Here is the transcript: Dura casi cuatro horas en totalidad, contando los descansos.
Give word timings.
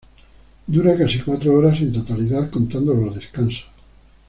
Dura 0.67 0.97
casi 0.97 1.19
cuatro 1.21 1.53
horas 1.55 1.79
en 1.79 1.93
totalidad, 1.93 2.49
contando 2.49 2.95
los 2.95 3.13
descansos. 3.13 3.67